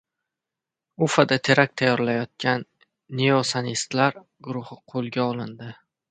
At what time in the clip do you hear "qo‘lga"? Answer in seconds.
4.95-5.27